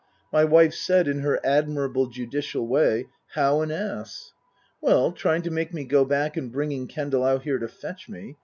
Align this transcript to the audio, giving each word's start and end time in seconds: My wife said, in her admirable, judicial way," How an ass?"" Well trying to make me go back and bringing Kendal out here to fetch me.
My 0.33 0.45
wife 0.45 0.73
said, 0.73 1.07
in 1.07 1.19
her 1.19 1.39
admirable, 1.45 2.07
judicial 2.07 2.65
way," 2.67 3.05
How 3.35 3.61
an 3.61 3.69
ass?"" 3.69 4.33
Well 4.81 5.11
trying 5.11 5.43
to 5.43 5.51
make 5.51 5.75
me 5.75 5.83
go 5.85 6.05
back 6.05 6.35
and 6.35 6.51
bringing 6.51 6.87
Kendal 6.87 7.23
out 7.23 7.43
here 7.43 7.59
to 7.59 7.67
fetch 7.67 8.09
me. 8.09 8.35